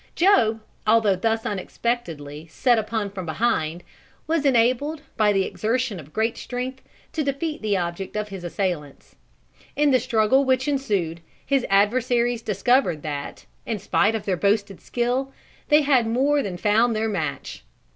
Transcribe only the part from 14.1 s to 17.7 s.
of their boasted skill, they had more than found their match.